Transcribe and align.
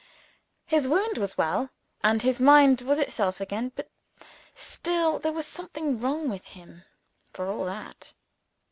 His 0.65 0.87
wound 0.87 1.19
was 1.19 1.37
well, 1.37 1.69
and 2.03 2.23
his 2.23 2.39
mind 2.39 2.81
was 2.81 2.97
itself 2.97 3.39
again. 3.39 3.71
But 3.75 3.91
still 4.55 5.19
there 5.19 5.31
was 5.31 5.45
something 5.45 5.99
wrong 5.99 6.27
with 6.27 6.47
him, 6.57 6.81
for 7.33 7.47
all 7.51 7.65
that. 7.65 8.15